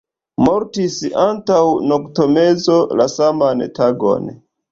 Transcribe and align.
Mortis 0.45 0.95
antaŭ 1.23 1.59
noktomezo 1.91 2.79
la 3.01 3.09
saman 3.17 3.65
tagon. 3.79 4.27